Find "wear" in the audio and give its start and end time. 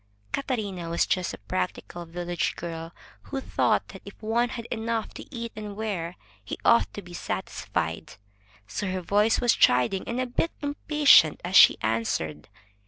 5.75-6.15